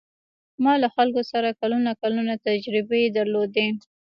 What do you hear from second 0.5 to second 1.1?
ما له